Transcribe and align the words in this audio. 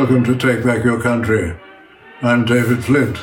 Welcome 0.00 0.24
to 0.24 0.34
Take 0.34 0.64
Back 0.64 0.82
Your 0.82 0.98
Country. 0.98 1.54
I'm 2.22 2.46
David 2.46 2.82
Flint, 2.82 3.18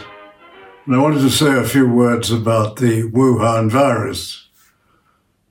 and 0.86 0.96
I 0.96 1.00
wanted 1.00 1.22
to 1.22 1.32
say 1.32 1.58
a 1.58 1.64
few 1.64 1.90
words 1.90 2.30
about 2.30 2.76
the 2.76 3.10
Wuhan 3.10 3.68
virus, 3.68 4.48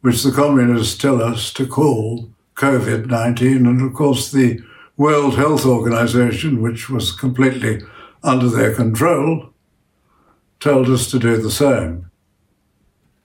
which 0.03 0.23
the 0.23 0.31
communists 0.31 0.97
tell 0.97 1.21
us 1.21 1.53
to 1.55 1.67
call 1.67 2.31
COVID 2.55 3.07
19, 3.07 3.67
and 3.67 3.83
of 3.83 3.93
course, 3.93 4.31
the 4.31 4.61
World 4.97 5.35
Health 5.35 5.67
Organization, 5.67 6.63
which 6.63 6.89
was 6.89 7.11
completely 7.11 7.81
under 8.23 8.49
their 8.49 8.73
control, 8.73 9.53
told 10.61 10.89
us 10.89 11.11
to 11.11 11.19
do 11.19 11.39
the 11.39 11.51
same. 11.51 12.09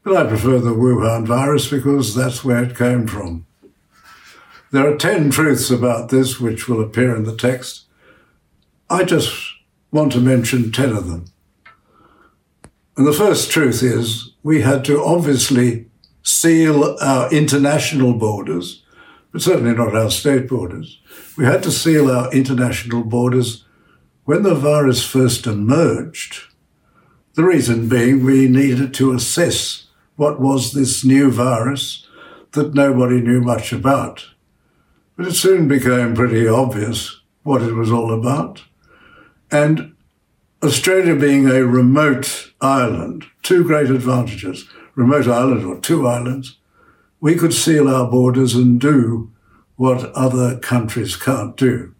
But 0.03 0.17
I 0.17 0.27
prefer 0.27 0.57
the 0.57 0.73
Wuhan 0.73 1.27
virus 1.27 1.69
because 1.69 2.15
that's 2.15 2.43
where 2.43 2.63
it 2.63 2.75
came 2.75 3.05
from. 3.05 3.45
There 4.71 4.91
are 4.91 4.97
10 4.97 5.29
truths 5.29 5.69
about 5.69 6.09
this 6.09 6.39
which 6.39 6.67
will 6.67 6.81
appear 6.81 7.15
in 7.15 7.25
the 7.25 7.37
text. 7.37 7.85
I 8.91 9.05
just 9.05 9.33
want 9.89 10.11
to 10.11 10.19
mention 10.19 10.69
10 10.69 10.89
of 10.89 11.07
them. 11.07 11.23
And 12.97 13.07
the 13.07 13.13
first 13.13 13.49
truth 13.49 13.81
is 13.81 14.33
we 14.43 14.63
had 14.63 14.83
to 14.83 15.01
obviously 15.01 15.85
seal 16.23 16.97
our 16.99 17.31
international 17.31 18.13
borders, 18.13 18.83
but 19.31 19.41
certainly 19.41 19.73
not 19.73 19.95
our 19.95 20.11
state 20.11 20.49
borders. 20.49 20.99
We 21.37 21.45
had 21.45 21.63
to 21.63 21.71
seal 21.71 22.11
our 22.11 22.29
international 22.33 23.05
borders 23.05 23.63
when 24.25 24.43
the 24.43 24.55
virus 24.55 25.05
first 25.05 25.47
emerged. 25.47 26.41
The 27.35 27.45
reason 27.45 27.87
being 27.87 28.25
we 28.25 28.49
needed 28.49 28.93
to 28.95 29.13
assess 29.13 29.87
what 30.17 30.41
was 30.41 30.73
this 30.73 31.05
new 31.05 31.31
virus 31.31 32.05
that 32.51 32.73
nobody 32.73 33.21
knew 33.21 33.39
much 33.39 33.71
about. 33.71 34.31
But 35.15 35.27
it 35.27 35.35
soon 35.35 35.69
became 35.69 36.13
pretty 36.13 36.45
obvious 36.45 37.21
what 37.43 37.61
it 37.61 37.73
was 37.73 37.89
all 37.89 38.13
about. 38.13 38.63
And 39.51 39.95
Australia 40.63 41.15
being 41.15 41.49
a 41.49 41.65
remote 41.65 42.53
island, 42.61 43.25
two 43.43 43.63
great 43.63 43.89
advantages 43.89 44.67
remote 44.93 45.27
island 45.27 45.63
or 45.63 45.79
two 45.79 46.05
islands, 46.05 46.57
we 47.21 47.35
could 47.35 47.53
seal 47.53 47.87
our 47.87 48.09
borders 48.09 48.55
and 48.55 48.79
do 48.79 49.31
what 49.77 50.11
other 50.13 50.59
countries 50.59 51.15
can't 51.15 51.55
do. 51.55 51.95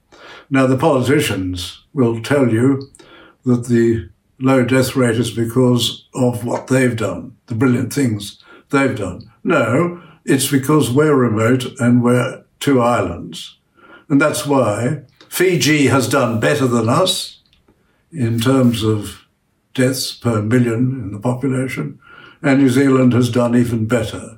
Now, 0.49 0.67
the 0.67 0.77
politicians 0.77 1.85
will 1.93 2.21
tell 2.21 2.51
you 2.51 2.91
that 3.45 3.67
the 3.67 4.09
low 4.39 4.65
death 4.65 4.95
rate 4.95 5.17
is 5.17 5.31
because 5.31 6.07
of 6.13 6.43
what 6.43 6.67
they've 6.67 6.95
done, 6.95 7.37
the 7.47 7.55
brilliant 7.55 7.93
things 7.93 8.43
they've 8.69 8.97
done. 8.97 9.31
No, 9.43 10.03
it's 10.25 10.51
because 10.51 10.91
we're 10.91 11.15
remote 11.15 11.65
and 11.79 12.03
we're 12.03 12.43
two 12.59 12.81
islands. 12.81 13.57
And 14.09 14.21
that's 14.21 14.45
why 14.45 15.03
Fiji 15.29 15.87
has 15.87 16.09
done 16.09 16.39
better 16.39 16.67
than 16.67 16.89
us 16.89 17.40
in 18.11 18.39
terms 18.39 18.83
of 18.83 19.25
deaths 19.73 20.13
per 20.13 20.41
million 20.41 21.01
in 21.01 21.11
the 21.11 21.19
population, 21.19 21.99
and 22.41 22.59
New 22.59 22.69
Zealand 22.69 23.13
has 23.13 23.29
done 23.29 23.55
even 23.55 23.85
better. 23.85 24.37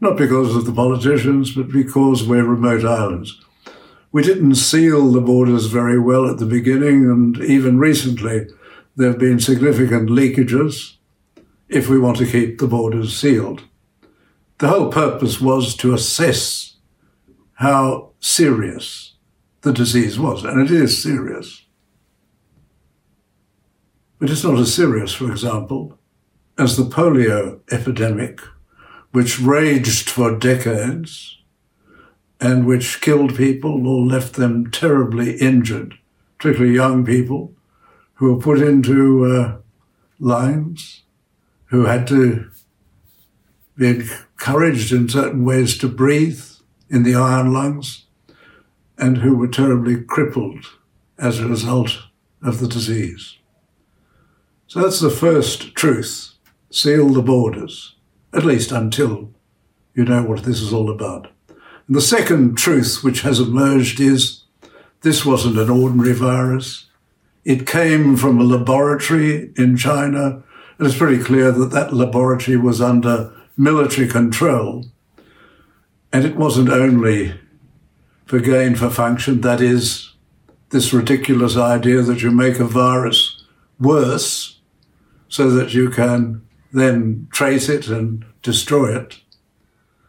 Not 0.00 0.16
because 0.16 0.56
of 0.56 0.64
the 0.64 0.72
politicians, 0.72 1.54
but 1.54 1.70
because 1.70 2.26
we're 2.26 2.44
remote 2.44 2.84
islands. 2.84 3.40
We 4.12 4.22
didn't 4.22 4.56
seal 4.56 5.12
the 5.12 5.20
borders 5.20 5.66
very 5.66 5.98
well 5.98 6.28
at 6.28 6.38
the 6.38 6.46
beginning, 6.46 7.04
and 7.04 7.38
even 7.38 7.78
recently 7.78 8.48
there 8.96 9.08
have 9.08 9.18
been 9.18 9.38
significant 9.38 10.10
leakages 10.10 10.96
if 11.68 11.88
we 11.88 11.98
want 11.98 12.16
to 12.18 12.26
keep 12.26 12.58
the 12.58 12.66
borders 12.66 13.16
sealed. 13.16 13.62
The 14.58 14.68
whole 14.68 14.90
purpose 14.90 15.40
was 15.40 15.76
to 15.76 15.94
assess 15.94 16.76
how 17.54 18.10
serious 18.20 19.14
the 19.62 19.72
disease 19.72 20.18
was, 20.18 20.44
and 20.44 20.60
it 20.60 20.70
is 20.70 21.00
serious. 21.00 21.64
But 24.20 24.30
it's 24.30 24.44
not 24.44 24.58
as 24.58 24.72
serious, 24.72 25.12
for 25.12 25.30
example, 25.30 25.98
as 26.56 26.76
the 26.76 26.84
polio 26.84 27.60
epidemic, 27.72 28.40
which 29.10 29.40
raged 29.40 30.08
for 30.08 30.38
decades 30.38 31.38
and 32.40 32.66
which 32.66 33.00
killed 33.00 33.34
people 33.34 33.88
or 33.88 34.06
left 34.06 34.34
them 34.34 34.70
terribly 34.70 35.36
injured, 35.38 35.98
particularly 36.38 36.74
young 36.74 37.04
people 37.04 37.54
who 38.14 38.32
were 38.32 38.40
put 38.40 38.60
into 38.60 39.24
uh, 39.24 39.56
lines, 40.20 41.02
who 41.66 41.86
had 41.86 42.06
to 42.06 42.50
be 43.76 43.88
encouraged 43.88 44.92
in 44.92 45.08
certain 45.08 45.44
ways 45.44 45.76
to 45.78 45.88
breathe, 45.88 46.44
in 46.90 47.04
the 47.04 47.14
iron 47.14 47.52
lungs 47.52 48.06
and 48.98 49.18
who 49.18 49.36
were 49.36 49.48
terribly 49.48 50.02
crippled 50.02 50.66
as 51.18 51.38
a 51.38 51.46
result 51.46 52.02
of 52.42 52.58
the 52.58 52.68
disease. 52.68 53.38
So 54.70 54.80
that's 54.80 55.00
the 55.00 55.10
first 55.10 55.74
truth. 55.74 56.32
Seal 56.70 57.08
the 57.08 57.22
borders, 57.22 57.96
at 58.32 58.44
least 58.44 58.70
until 58.70 59.30
you 59.96 60.04
know 60.04 60.22
what 60.22 60.44
this 60.44 60.62
is 60.62 60.72
all 60.72 60.88
about. 60.88 61.26
And 61.88 61.96
the 61.96 62.00
second 62.00 62.56
truth 62.56 63.00
which 63.02 63.22
has 63.22 63.40
emerged 63.40 63.98
is 63.98 64.44
this 65.00 65.26
wasn't 65.26 65.58
an 65.58 65.70
ordinary 65.70 66.12
virus. 66.12 66.86
It 67.44 67.66
came 67.66 68.16
from 68.16 68.38
a 68.38 68.44
laboratory 68.44 69.52
in 69.56 69.76
China, 69.76 70.44
and 70.78 70.86
it's 70.86 70.96
pretty 70.96 71.20
clear 71.20 71.50
that 71.50 71.72
that 71.72 71.92
laboratory 71.92 72.56
was 72.56 72.80
under 72.80 73.32
military 73.56 74.06
control 74.06 74.86
and 76.12 76.24
it 76.24 76.36
wasn't 76.36 76.68
only 76.68 77.34
for 78.24 78.38
gain 78.38 78.76
for 78.76 78.88
function, 78.88 79.40
that 79.40 79.60
is, 79.60 80.12
this 80.68 80.92
ridiculous 80.92 81.56
idea 81.56 82.02
that 82.02 82.22
you 82.22 82.30
make 82.30 82.60
a 82.60 82.64
virus 82.64 83.42
worse 83.80 84.59
so 85.30 85.48
that 85.50 85.72
you 85.72 85.88
can 85.88 86.46
then 86.72 87.26
trace 87.32 87.70
it 87.70 87.88
and 87.88 88.26
destroy 88.42 88.94
it, 88.94 89.20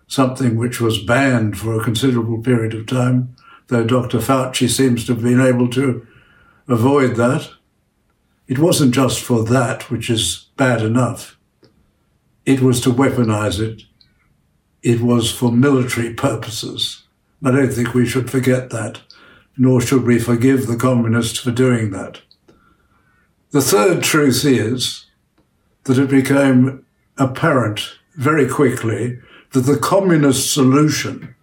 something 0.08 0.58
which 0.58 0.82
was 0.82 1.02
banned 1.02 1.58
for 1.58 1.80
a 1.80 1.84
considerable 1.84 2.42
period 2.42 2.74
of 2.74 2.86
time, 2.86 3.34
though 3.68 3.86
Dr. 3.86 4.18
Fauci 4.18 4.70
seems 4.70 5.06
to 5.06 5.14
have 5.14 5.24
been 5.24 5.40
able 5.40 5.70
to 5.70 6.06
avoid 6.68 7.16
that. 7.16 7.50
It 8.50 8.60
wasn't 8.60 8.94
just 8.94 9.22
for 9.22 9.46
that, 9.46 9.90
which 9.90 10.10
is 10.10 10.50
bad 10.58 10.82
enough. 10.82 11.38
It 12.46 12.60
was 12.60 12.82
to 12.82 12.90
weaponize 12.90 13.60
it 13.60 13.84
it 14.84 15.02
was 15.02 15.32
for 15.32 15.52
military 15.52 16.14
purposes. 16.14 17.04
I 17.44 17.52
don't 17.52 17.72
think 17.72 17.94
we 17.94 18.06
should 18.06 18.32
forget 18.32 18.70
that, 18.72 19.02
nor 19.58 19.82
should 19.82 20.04
we 20.04 20.20
forgive 20.20 20.68
the 20.68 20.78
communists 20.78 21.40
for 21.40 21.52
doing 21.52 21.92
that. 21.92 22.22
The 23.52 23.62
third 23.62 24.04
truth 24.04 24.44
is 24.46 25.06
that 25.84 25.98
it 25.98 26.10
became 26.10 26.86
apparent 27.18 27.98
very 28.16 28.48
quickly 28.48 29.20
that 29.52 29.62
the 29.62 29.78
communist 29.78 30.54
solution 30.54 31.36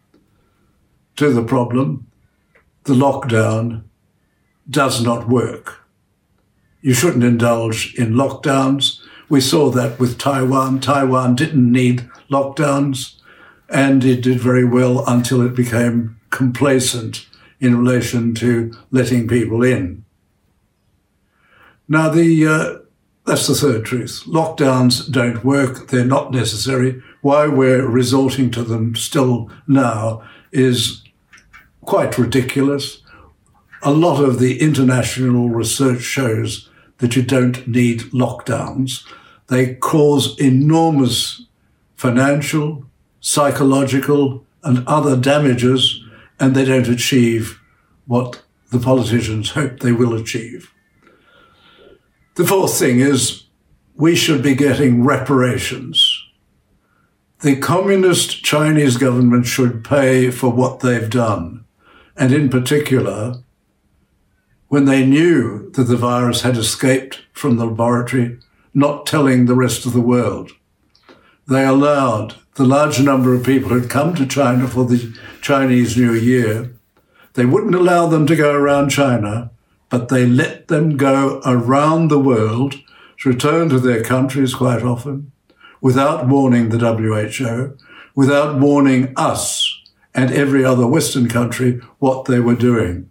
to 1.16 1.31
the 1.31 1.43
problem, 1.43 2.06
the 2.84 2.94
lockdown, 2.94 3.82
does 4.71 5.03
not 5.03 5.28
work. 5.28 5.81
You 6.81 6.94
shouldn't 6.94 7.25
indulge 7.25 7.94
in 7.94 8.15
lockdowns. 8.15 9.00
We 9.28 9.41
saw 9.41 9.71
that 9.71 9.99
with 9.99 10.19
Taiwan. 10.19 10.81
Taiwan 10.81 11.34
didn't 11.34 11.70
need 11.70 12.08
lockdowns 12.31 13.19
and 13.69 14.05
it 14.05 14.23
did 14.23 14.40
very 14.40 14.64
well 14.64 15.05
until 15.06 15.43
it 15.43 15.55
became 15.55 16.19
complacent 16.31 17.26
in 17.61 17.79
relation 17.79 18.35
to 18.37 18.73
letting 18.90 19.26
people 19.26 19.62
in. 19.62 20.05
Now, 21.88 22.08
the 22.08 22.46
uh, 22.46 22.79
that's 23.28 23.46
the 23.46 23.54
third 23.54 23.84
truth. 23.84 24.25
Lockdowns 24.26 25.10
don't 25.10 25.44
work; 25.44 25.88
they're 25.88 26.04
not 26.04 26.32
necessary. 26.32 27.02
Why 27.20 27.46
we're 27.46 27.86
resorting 27.86 28.50
to 28.52 28.62
them 28.62 28.96
still 28.96 29.50
now 29.66 30.22
is 30.50 31.02
quite 31.82 32.19
ridiculous. 32.19 33.02
A 33.82 33.92
lot 33.92 34.22
of 34.22 34.38
the 34.38 34.60
international 34.60 35.48
research 35.48 36.02
shows 36.02 36.69
that 36.98 37.14
you 37.14 37.22
don't 37.22 37.66
need 37.69 38.00
lockdowns. 38.12 39.04
They 39.48 39.75
cause 39.75 40.38
enormous 40.38 41.42
financial, 41.96 42.84
psychological, 43.20 44.44
and 44.62 44.86
other 44.86 45.16
damages, 45.16 46.02
and 46.40 46.54
they 46.54 46.64
don't 46.64 46.88
achieve 46.88 47.60
what 48.06 48.42
the 48.70 48.78
politicians 48.78 49.50
hope 49.50 49.80
they 49.80 49.92
will 49.92 50.14
achieve. 50.14 50.72
The 52.38 52.46
fourth 52.46 52.79
thing 52.79 53.00
is 53.00 53.46
we 53.96 54.14
should 54.14 54.44
be 54.44 54.55
getting 54.55 55.02
reparations. 55.02 56.25
The 57.40 57.56
communist 57.56 58.44
Chinese 58.44 58.96
government 58.96 59.46
should 59.46 59.82
pay 59.82 60.31
for 60.31 60.49
what 60.49 60.79
they've 60.79 61.11
done. 61.11 61.64
And 62.17 62.32
in 62.32 62.49
particular, 62.49 63.43
when 64.69 64.85
they 64.85 65.05
knew 65.05 65.69
that 65.73 65.88
the 65.88 65.96
virus 65.96 66.43
had 66.43 66.56
escaped 66.56 67.23
from 67.32 67.56
the 67.56 67.67
laboratory, 67.67 68.38
not 68.73 69.05
telling 69.05 69.46
the 69.46 69.56
rest 69.56 69.85
of 69.85 69.93
the 69.93 70.00
world. 70.00 70.52
They 71.49 71.64
allowed 71.64 72.37
the 72.55 72.64
large 72.64 73.00
number 73.00 73.35
of 73.35 73.44
people 73.44 73.70
who'd 73.70 73.90
come 73.90 74.14
to 74.14 74.25
China 74.25 74.69
for 74.69 74.85
the 74.85 75.12
Chinese 75.40 75.96
New 75.96 76.12
Year, 76.12 76.73
They 77.35 77.46
wouldn't 77.46 77.75
allow 77.75 78.06
them 78.06 78.29
to 78.29 78.37
go 78.37 78.55
around 78.55 78.90
China, 78.90 79.50
but 79.90 80.08
they 80.08 80.26
let 80.26 80.69
them 80.69 80.96
go 80.96 81.40
around 81.44 82.08
the 82.08 82.19
world 82.19 82.76
to 83.20 83.29
return 83.29 83.69
to 83.69 83.79
their 83.79 84.02
countries 84.02 84.55
quite 84.55 84.82
often 84.82 85.32
without 85.81 86.26
warning 86.26 86.69
the 86.69 86.79
WHO, 86.79 87.76
without 88.14 88.58
warning 88.58 89.12
us 89.17 89.81
and 90.14 90.32
every 90.32 90.64
other 90.64 90.87
Western 90.87 91.29
country 91.29 91.81
what 91.99 92.25
they 92.25 92.40
were 92.40 92.55
doing. 92.55 93.08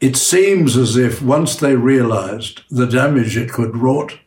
It 0.00 0.16
seems 0.16 0.76
as 0.76 0.96
if 0.96 1.22
once 1.22 1.56
they 1.56 1.74
realized 1.74 2.62
the 2.70 2.86
damage 2.86 3.36
it 3.36 3.50
could 3.50 3.76
wrought, 3.76 4.18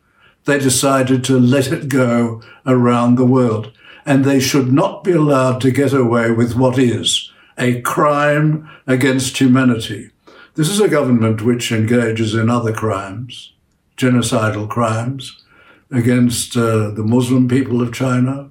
they 0.45 0.59
decided 0.59 1.23
to 1.25 1.39
let 1.39 1.71
it 1.71 1.87
go 1.87 2.41
around 2.65 3.15
the 3.15 3.25
world. 3.25 3.71
And 4.05 4.25
they 4.25 4.39
should 4.39 4.73
not 4.73 5.03
be 5.03 5.11
allowed 5.11 5.61
to 5.61 5.71
get 5.71 5.93
away 5.93 6.31
with 6.31 6.55
what 6.55 6.79
is 6.79 7.31
a 7.57 7.79
crime 7.81 8.67
against 8.87 9.37
humanity. 9.37 10.09
This 10.55 10.67
is 10.67 10.81
a 10.81 10.89
government 10.89 11.41
which 11.41 11.71
engages 11.71 12.35
in 12.35 12.49
other 12.49 12.73
crimes, 12.73 13.53
genocidal 13.95 14.67
crimes, 14.69 15.41
against 15.89 16.57
uh, 16.57 16.91
the 16.91 17.03
Muslim 17.05 17.47
people 17.47 17.81
of 17.81 17.93
China, 17.93 18.49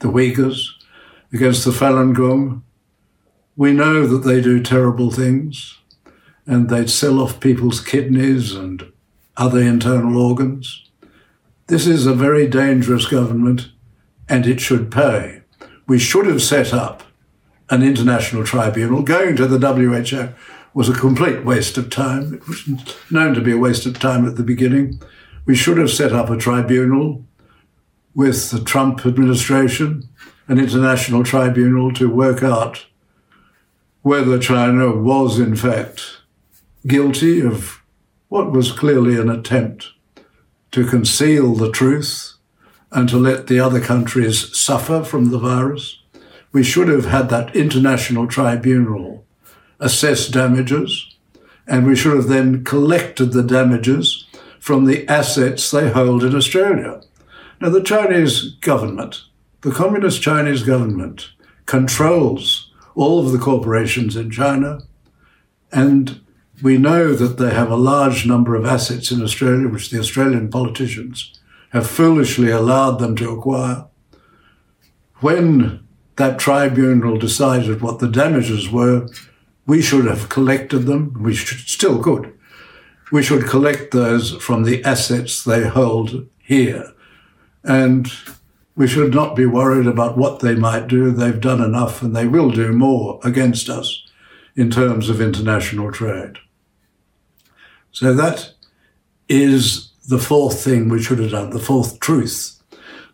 the 0.00 0.08
Uyghurs, 0.08 0.66
against 1.32 1.64
the 1.64 1.70
Falun 1.70 2.14
Gong. 2.14 2.62
We 3.56 3.72
know 3.72 4.06
that 4.06 4.28
they 4.28 4.42
do 4.42 4.62
terrible 4.62 5.10
things 5.10 5.78
and 6.46 6.68
they 6.68 6.86
sell 6.86 7.18
off 7.18 7.40
people's 7.40 7.80
kidneys 7.80 8.52
and 8.52 8.92
other 9.38 9.60
internal 9.60 10.20
organs. 10.20 10.84
This 11.68 11.86
is 11.86 12.06
a 12.06 12.12
very 12.12 12.46
dangerous 12.46 13.06
government 13.06 13.70
and 14.28 14.46
it 14.46 14.60
should 14.60 14.90
pay. 14.90 15.42
We 15.86 15.98
should 15.98 16.26
have 16.26 16.42
set 16.42 16.74
up 16.74 17.04
an 17.70 17.82
international 17.82 18.44
tribunal. 18.44 19.02
Going 19.02 19.36
to 19.36 19.46
the 19.46 19.58
WHO 19.58 20.34
was 20.74 20.88
a 20.88 20.94
complete 20.94 21.44
waste 21.44 21.76
of 21.76 21.90
time. 21.90 22.34
It 22.34 22.48
was 22.48 22.68
known 23.10 23.34
to 23.34 23.40
be 23.40 23.52
a 23.52 23.58
waste 23.58 23.86
of 23.86 23.98
time 23.98 24.26
at 24.26 24.36
the 24.36 24.42
beginning. 24.42 25.00
We 25.44 25.54
should 25.54 25.78
have 25.78 25.90
set 25.90 26.12
up 26.12 26.30
a 26.30 26.36
tribunal 26.36 27.24
with 28.14 28.50
the 28.50 28.62
Trump 28.62 29.04
administration, 29.04 30.08
an 30.48 30.58
international 30.58 31.24
tribunal 31.24 31.92
to 31.94 32.08
work 32.08 32.42
out 32.42 32.86
whether 34.02 34.38
China 34.38 34.90
was 34.90 35.38
in 35.38 35.54
fact 35.54 36.18
guilty 36.86 37.40
of 37.40 37.80
what 38.28 38.50
was 38.50 38.72
clearly 38.72 39.20
an 39.20 39.30
attempt 39.30 39.90
to 40.72 40.86
conceal 40.86 41.54
the 41.54 41.70
truth 41.70 42.34
and 42.90 43.08
to 43.08 43.16
let 43.16 43.46
the 43.46 43.60
other 43.60 43.80
countries 43.80 44.56
suffer 44.56 45.04
from 45.04 45.30
the 45.30 45.38
virus. 45.38 46.02
We 46.50 46.62
should 46.62 46.88
have 46.88 47.06
had 47.06 47.28
that 47.28 47.54
international 47.54 48.26
tribunal 48.26 49.24
assess 49.82 50.28
damages, 50.28 51.14
and 51.66 51.86
we 51.86 51.96
should 51.96 52.16
have 52.16 52.28
then 52.28 52.64
collected 52.64 53.32
the 53.32 53.42
damages 53.42 54.26
from 54.58 54.84
the 54.84 55.06
assets 55.08 55.70
they 55.70 55.90
hold 55.90 56.22
in 56.22 56.34
Australia. 56.34 57.02
Now, 57.60 57.68
the 57.68 57.82
Chinese 57.82 58.52
government, 58.60 59.22
the 59.62 59.72
Communist 59.72 60.22
Chinese 60.22 60.62
government, 60.62 61.30
controls 61.66 62.70
all 62.94 63.18
of 63.18 63.32
the 63.32 63.38
corporations 63.38 64.16
in 64.16 64.30
China, 64.30 64.80
and 65.72 66.20
we 66.62 66.78
know 66.78 67.12
that 67.14 67.38
they 67.38 67.52
have 67.52 67.70
a 67.70 67.76
large 67.76 68.24
number 68.24 68.54
of 68.54 68.64
assets 68.64 69.10
in 69.10 69.22
Australia, 69.22 69.68
which 69.68 69.90
the 69.90 69.98
Australian 69.98 70.48
politicians 70.48 71.40
have 71.70 71.88
foolishly 71.88 72.50
allowed 72.50 72.98
them 72.98 73.16
to 73.16 73.30
acquire. 73.30 73.86
When 75.16 75.86
that 76.16 76.38
tribunal 76.38 77.16
decided 77.18 77.80
what 77.80 77.98
the 77.98 78.08
damages 78.08 78.70
were, 78.70 79.08
we 79.66 79.82
should 79.82 80.06
have 80.06 80.28
collected 80.28 80.80
them. 80.80 81.16
We 81.20 81.34
should, 81.34 81.58
still 81.68 82.02
could. 82.02 82.32
We 83.10 83.22
should 83.22 83.46
collect 83.46 83.92
those 83.92 84.32
from 84.36 84.64
the 84.64 84.82
assets 84.84 85.44
they 85.44 85.68
hold 85.68 86.26
here. 86.38 86.92
And 87.62 88.10
we 88.74 88.88
should 88.88 89.14
not 89.14 89.36
be 89.36 89.46
worried 89.46 89.86
about 89.86 90.16
what 90.16 90.40
they 90.40 90.54
might 90.54 90.88
do. 90.88 91.10
They've 91.10 91.40
done 91.40 91.62
enough 91.62 92.02
and 92.02 92.16
they 92.16 92.26
will 92.26 92.50
do 92.50 92.72
more 92.72 93.20
against 93.22 93.68
us 93.68 94.02
in 94.56 94.70
terms 94.70 95.08
of 95.08 95.20
international 95.20 95.92
trade. 95.92 96.38
So 97.92 98.14
that 98.14 98.54
is 99.28 99.92
the 100.08 100.18
fourth 100.18 100.62
thing 100.62 100.88
we 100.88 101.02
should 101.02 101.18
have 101.18 101.30
done, 101.30 101.50
the 101.50 101.58
fourth 101.58 102.00
truth. 102.00 102.58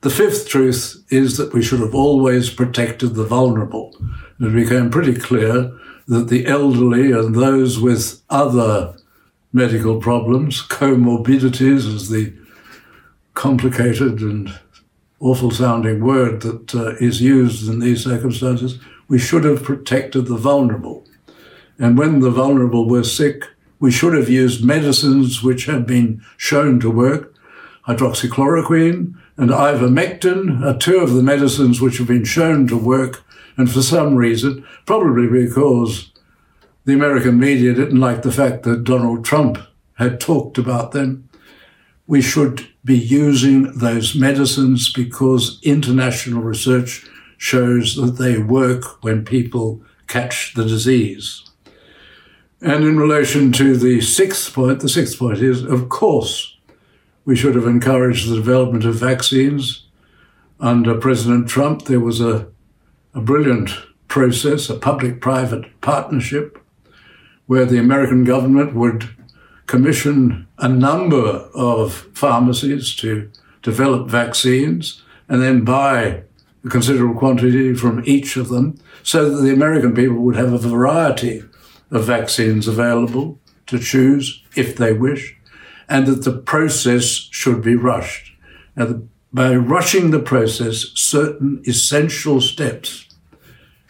The 0.01 0.11
fifth 0.11 0.49
truth 0.49 1.05
is 1.11 1.37
that 1.37 1.53
we 1.53 1.63
should 1.63 1.81
have 1.81 1.95
always 1.95 2.51
protected 2.51 3.15
the 3.15 3.25
vulnerable. 3.25 3.97
It 4.41 4.55
became 4.55 4.91
pretty 4.91 5.17
clear 5.17 5.73
that 6.09 6.29
the 6.29 6.47
elderly 6.47 7.13
and 7.13 7.35
those 7.35 7.79
with 7.79 8.23
other 8.31 8.97
medical 9.53 10.01
problems, 10.01 10.63
comorbidities 10.63 11.87
is 11.87 12.09
the 12.09 12.33
complicated 13.35 14.21
and 14.21 14.59
awful 15.21 15.51
sounding 15.51 16.05
word 16.05 16.43
that 16.43 16.75
uh, 16.75 16.95
is 16.97 17.21
used 17.21 17.69
in 17.69 17.81
these 17.81 18.03
circumstances, 18.05 18.79
we 19.09 19.19
should 19.19 19.45
have 19.45 19.63
protected 19.63 20.27
the 20.27 20.37
vulnerable. 20.37 21.05
And 21.79 21.99
when 21.99 22.21
the 22.21 22.31
vulnerable 22.31 22.89
were 22.89 23.05
sick, 23.05 23.45
we 23.79 23.91
should 23.91 24.15
have 24.15 24.29
used 24.29 24.65
medicines 24.65 25.43
which 25.43 25.67
have 25.67 25.87
been 25.87 26.23
shown 26.37 26.81
to 26.81 26.91
work. 26.91 27.35
Hydroxychloroquine 27.87 29.15
and 29.39 29.51
ivermectin 29.51 30.65
are 30.65 30.77
two 30.77 30.99
of 30.99 31.15
the 31.15 31.23
medicines 31.23 31.81
which 31.81 31.99
have 31.99 32.09
been 32.09 32.25
shown 32.25 32.67
to 32.67 32.77
work. 32.77 33.25
And 33.57 33.71
for 33.71 33.83
some 33.83 34.17
reason, 34.17 34.67
probably 34.85 35.29
because 35.29 36.13
the 36.85 36.93
American 36.93 37.39
media 37.39 37.73
didn't 37.73 38.01
like 38.01 38.23
the 38.23 38.33
fact 38.33 38.65
that 38.65 38.83
Donald 38.83 39.25
Trump 39.25 39.59
had 39.95 40.21
talked 40.21 40.59
about 40.59 40.91
them, 40.91 41.29
we 42.07 42.21
should 42.21 42.67
be 42.85 42.99
using 42.99 43.79
those 43.79 44.15
medicines 44.15 44.93
because 44.93 45.61
international 45.63 46.43
research 46.43 47.07
shows 47.37 47.95
that 47.95 48.19
they 48.19 48.39
work 48.39 49.05
when 49.05 49.25
people 49.25 49.81
catch 50.09 50.55
the 50.55 50.65
disease. 50.65 51.45
And 52.61 52.83
in 52.83 52.99
relation 52.99 53.53
to 53.53 53.77
the 53.77 54.01
sixth 54.01 54.53
point, 54.53 54.81
the 54.81 54.89
sixth 54.89 55.17
point 55.17 55.39
is, 55.39 55.63
of 55.63 55.89
course, 55.89 56.58
we 57.29 57.37
should 57.37 57.55
have 57.55 57.67
encouraged 57.67 58.27
the 58.27 58.37
development 58.37 58.87
of 58.87 58.95
vaccines. 58.95 59.85
Under 60.61 60.95
President 60.95 61.47
Trump, 61.47 61.85
there 61.85 62.01
was 62.01 62.23
a, 62.23 62.49
a 63.13 63.21
brilliant 63.21 63.69
process, 64.09 64.71
a 64.71 64.75
public 64.75 65.21
private 65.21 65.79
partnership, 65.83 66.59
where 67.45 67.67
the 67.67 67.77
American 67.79 68.25
government 68.25 68.75
would 68.75 69.11
commission 69.67 70.47
a 70.57 70.71
number 70.71 71.51
of 71.55 72.09
pharmacies 72.15 72.97
to 72.97 73.31
develop 73.61 74.09
vaccines 74.09 75.03
and 75.29 75.43
then 75.43 75.67
buy 75.67 76.23
a 76.65 76.69
considerable 76.71 77.19
quantity 77.19 77.75
from 77.75 78.03
each 78.07 78.39
of 78.39 78.49
them 78.49 78.79
so 79.03 79.29
that 79.29 79.43
the 79.43 79.53
American 79.53 79.95
people 79.95 80.17
would 80.17 80.37
have 80.37 80.55
a 80.55 80.59
variety 80.59 81.45
of 81.91 82.05
vaccines 82.05 82.67
available 82.67 83.39
to 83.67 83.79
choose 83.79 84.43
if 84.57 84.79
they 84.79 84.95
wish, 84.95 85.38
and 85.89 86.07
that 86.07 86.25
the 86.25 86.37
process 86.37 87.05
should 87.31 87.63
be 87.63 87.75
rushed. 87.75 88.33
Now, 88.77 89.03
by 89.33 89.55
rushing 89.55 90.11
the 90.11 90.21
process, 90.21 90.87
certain 90.95 91.63
essential 91.67 92.41
steps 92.41 93.07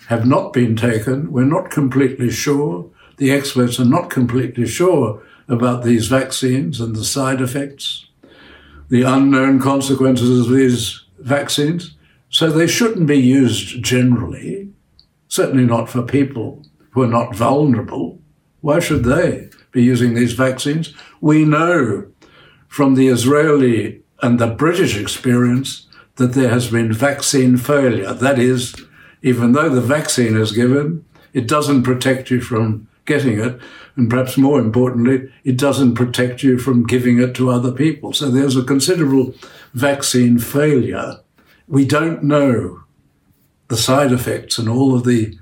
have 0.08 0.26
not 0.26 0.52
been 0.52 0.74
taken. 0.74 1.30
We're 1.30 1.44
not 1.44 1.70
completely 1.70 2.30
sure. 2.30 2.90
The 3.18 3.30
experts 3.30 3.78
are 3.78 3.84
not 3.84 4.10
completely 4.10 4.66
sure 4.66 5.22
about 5.48 5.82
these 5.82 6.08
vaccines 6.08 6.80
and 6.80 6.94
the 6.94 7.04
side 7.04 7.40
effects, 7.40 8.06
the 8.88 9.02
unknown 9.02 9.60
consequences 9.60 10.46
of 10.46 10.54
these 10.54 11.04
vaccines. 11.18 11.94
So 12.30 12.50
they 12.50 12.66
shouldn't 12.66 13.06
be 13.06 13.18
used 13.18 13.82
generally, 13.82 14.70
certainly 15.28 15.64
not 15.64 15.88
for 15.88 16.02
people 16.02 16.64
who 16.90 17.02
are 17.02 17.08
not 17.08 17.34
vulnerable, 17.34 18.20
why 18.60 18.80
should 18.80 19.04
they 19.04 19.47
be 19.78 19.84
using 19.84 20.14
these 20.14 20.32
vaccines? 20.32 20.94
We 21.20 21.44
know 21.44 22.06
from 22.66 22.94
the 22.94 23.08
Israeli 23.08 24.02
and 24.22 24.38
the 24.38 24.48
British 24.48 24.96
experience 24.96 25.86
that 26.16 26.32
there 26.32 26.50
has 26.50 26.70
been 26.70 26.92
vaccine 26.92 27.56
failure. 27.56 28.12
That 28.12 28.38
is, 28.38 28.74
even 29.22 29.52
though 29.52 29.68
the 29.68 29.80
vaccine 29.80 30.36
is 30.36 30.52
given, 30.52 31.04
it 31.32 31.46
doesn't 31.46 31.84
protect 31.84 32.30
you 32.30 32.40
from 32.40 32.88
getting 33.04 33.38
it. 33.38 33.60
And 33.96 34.10
perhaps 34.10 34.36
more 34.36 34.60
importantly, 34.60 35.30
it 35.44 35.56
doesn't 35.56 35.94
protect 35.94 36.42
you 36.42 36.58
from 36.58 36.86
giving 36.86 37.20
it 37.20 37.34
to 37.36 37.50
other 37.50 37.72
people. 37.72 38.12
So 38.12 38.30
there's 38.30 38.56
a 38.56 38.64
considerable 38.64 39.34
vaccine 39.74 40.38
failure. 40.38 41.16
We 41.66 41.84
don't 41.84 42.22
know 42.22 42.82
the 43.68 43.76
side 43.76 44.12
effects 44.12 44.58
and 44.58 44.68
all 44.68 44.94
of 44.94 45.04
the 45.04 45.38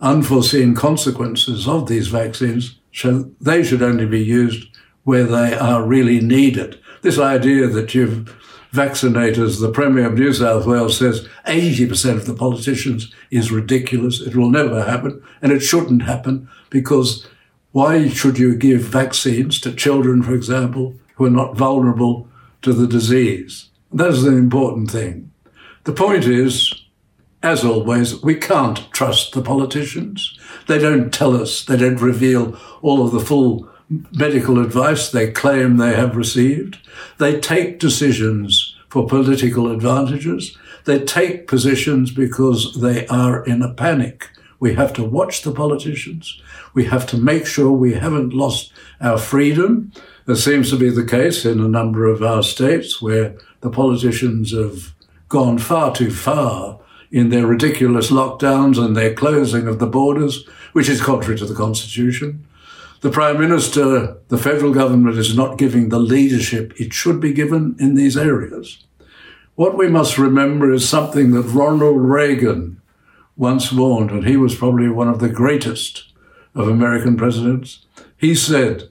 unforeseen 0.00 0.74
consequences 0.74 1.66
of 1.66 1.88
these 1.88 2.08
vaccines, 2.08 2.78
so 2.94 3.30
they 3.40 3.62
should 3.62 3.82
only 3.82 4.06
be 4.06 4.22
used 4.22 4.68
where 5.02 5.24
they 5.24 5.54
are 5.54 5.84
really 5.84 6.20
needed. 6.20 6.80
This 7.02 7.18
idea 7.18 7.66
that 7.66 7.94
you've 7.94 8.34
vaccinators. 8.74 9.60
The 9.60 9.70
Premier 9.70 10.06
of 10.06 10.14
New 10.14 10.32
South 10.32 10.66
Wales 10.66 10.98
says 10.98 11.28
80% 11.46 12.16
of 12.16 12.26
the 12.26 12.34
politicians 12.34 13.14
is 13.30 13.52
ridiculous. 13.52 14.20
It 14.20 14.34
will 14.34 14.50
never 14.50 14.82
happen, 14.82 15.22
and 15.40 15.52
it 15.52 15.60
shouldn't 15.60 16.02
happen 16.02 16.48
because 16.70 17.26
why 17.70 18.08
should 18.08 18.36
you 18.36 18.56
give 18.56 18.80
vaccines 18.80 19.60
to 19.60 19.72
children, 19.72 20.22
for 20.22 20.34
example, 20.34 20.94
who 21.14 21.26
are 21.26 21.30
not 21.30 21.56
vulnerable 21.56 22.28
to 22.62 22.72
the 22.72 22.88
disease? 22.88 23.68
That 23.92 24.10
is 24.10 24.24
the 24.24 24.32
important 24.32 24.90
thing. 24.90 25.30
The 25.84 25.92
point 25.92 26.24
is, 26.24 26.72
as 27.44 27.62
always, 27.62 28.22
we 28.22 28.34
can't 28.34 28.90
trust 28.90 29.34
the 29.34 29.42
politicians. 29.42 30.38
They 30.66 30.78
don't 30.78 31.12
tell 31.12 31.36
us, 31.36 31.62
they 31.62 31.76
don't 31.76 32.00
reveal 32.00 32.58
all 32.80 33.04
of 33.04 33.12
the 33.12 33.20
full 33.20 33.68
medical 34.12 34.58
advice 34.58 35.10
they 35.10 35.30
claim 35.30 35.76
they 35.76 35.94
have 35.94 36.16
received. 36.16 36.78
They 37.18 37.38
take 37.38 37.78
decisions 37.78 38.74
for 38.88 39.06
political 39.06 39.70
advantages. 39.70 40.56
They 40.86 41.04
take 41.04 41.46
positions 41.46 42.10
because 42.10 42.80
they 42.80 43.06
are 43.08 43.44
in 43.44 43.60
a 43.60 43.74
panic. 43.74 44.30
We 44.58 44.72
have 44.76 44.94
to 44.94 45.04
watch 45.04 45.42
the 45.42 45.52
politicians. 45.52 46.40
We 46.72 46.86
have 46.86 47.06
to 47.08 47.18
make 47.18 47.44
sure 47.44 47.70
we 47.70 47.92
haven't 47.92 48.32
lost 48.32 48.72
our 49.02 49.18
freedom. 49.18 49.92
That 50.24 50.36
seems 50.36 50.70
to 50.70 50.78
be 50.78 50.88
the 50.88 51.04
case 51.04 51.44
in 51.44 51.60
a 51.60 51.68
number 51.68 52.06
of 52.06 52.22
our 52.22 52.42
states 52.42 53.02
where 53.02 53.36
the 53.60 53.68
politicians 53.68 54.52
have 54.52 54.94
gone 55.28 55.58
far 55.58 55.94
too 55.94 56.10
far 56.10 56.80
in 57.14 57.28
their 57.28 57.46
ridiculous 57.46 58.10
lockdowns 58.10 58.76
and 58.76 58.96
their 58.96 59.14
closing 59.14 59.68
of 59.68 59.78
the 59.78 59.86
borders, 59.86 60.44
which 60.72 60.88
is 60.88 61.00
contrary 61.00 61.38
to 61.38 61.46
the 61.46 61.54
Constitution. 61.54 62.44
The 63.02 63.10
Prime 63.10 63.38
Minister, 63.38 64.16
the 64.26 64.36
federal 64.36 64.74
government 64.74 65.16
is 65.16 65.36
not 65.36 65.56
giving 65.56 65.90
the 65.90 66.00
leadership 66.00 66.72
it 66.80 66.92
should 66.92 67.20
be 67.20 67.32
given 67.32 67.76
in 67.78 67.94
these 67.94 68.16
areas. 68.16 68.84
What 69.54 69.78
we 69.78 69.86
must 69.86 70.18
remember 70.18 70.72
is 70.72 70.88
something 70.88 71.30
that 71.30 71.42
Ronald 71.42 72.00
Reagan 72.00 72.80
once 73.36 73.70
warned, 73.70 74.10
and 74.10 74.26
he 74.26 74.36
was 74.36 74.56
probably 74.56 74.88
one 74.88 75.08
of 75.08 75.20
the 75.20 75.28
greatest 75.28 76.12
of 76.52 76.66
American 76.66 77.16
presidents. 77.16 77.86
He 78.16 78.34
said 78.34 78.88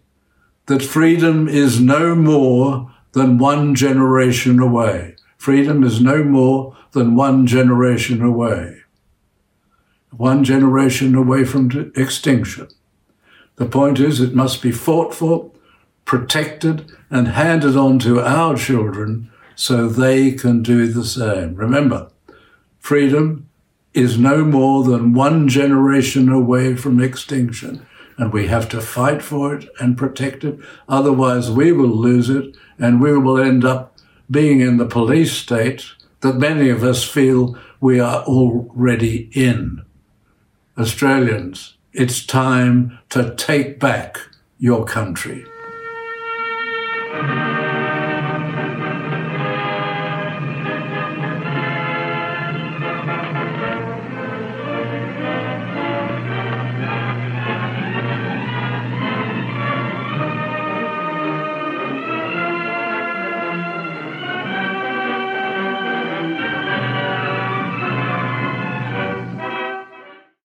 that 0.68 0.82
freedom 0.82 1.50
is 1.50 1.82
no 1.82 2.16
more 2.16 2.90
than 3.12 3.38
one 3.38 3.76
generation 3.76 4.62
away. 4.62 5.13
Freedom 5.44 5.84
is 5.84 6.00
no 6.00 6.24
more 6.24 6.74
than 6.94 7.18
one 7.18 7.46
generation 7.46 8.22
away. 8.22 8.78
One 10.12 10.46
generation 10.46 11.16
away 11.16 11.44
from 11.44 11.92
extinction. 11.98 12.70
The 13.58 13.66
point 13.66 14.00
is, 14.00 14.22
it 14.22 14.34
must 14.34 14.62
be 14.62 14.72
fought 14.72 15.14
for, 15.14 15.52
protected, 16.06 16.90
and 17.10 17.28
handed 17.28 17.76
on 17.76 18.00
to 18.00 18.22
our 18.22 18.56
children 18.56 19.30
so 19.54 19.90
they 19.90 20.32
can 20.32 20.64
do 20.64 20.88
the 20.88 21.04
same. 21.04 21.56
Remember, 21.56 22.10
freedom 22.80 23.50
is 23.94 24.18
no 24.18 24.46
more 24.46 24.86
than 24.86 25.12
one 25.12 25.50
generation 25.50 26.30
away 26.30 26.78
from 26.78 27.02
extinction, 27.02 27.86
and 28.18 28.32
we 28.32 28.48
have 28.48 28.70
to 28.70 28.80
fight 28.80 29.22
for 29.22 29.54
it 29.54 29.68
and 29.82 29.98
protect 29.98 30.46
it. 30.46 30.58
Otherwise, 30.88 31.52
we 31.52 31.74
will 31.74 31.90
lose 31.90 32.30
it, 32.30 32.56
and 32.80 33.02
we 33.02 33.18
will 33.18 33.38
end 33.38 33.66
up 33.66 33.93
being 34.30 34.62
in 34.62 34.78
the 34.78 34.86
police 34.86 35.34
state 35.34 35.86
that 36.22 36.36
many 36.36 36.70
of 36.70 36.84
us 36.84 37.04
feel 37.04 37.58
we 37.80 38.00
are 38.00 38.24
already 38.24 39.30
in. 39.34 39.84
Australians, 40.78 41.76
it's 41.92 42.26
time 42.26 42.98
to 43.10 43.36
take 43.36 43.80
back 43.80 44.18
your 44.58 44.86
country. 44.86 45.46